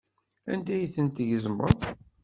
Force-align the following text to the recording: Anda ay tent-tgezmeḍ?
Anda 0.51 0.71
ay 0.75 0.91
tent-tgezmeḍ? 0.95 1.79